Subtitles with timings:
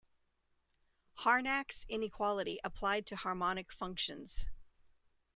[1.17, 4.47] Harnack's inequality applied to harmonic functions.